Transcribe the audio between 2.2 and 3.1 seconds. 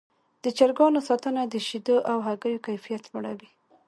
هګیو کیفیت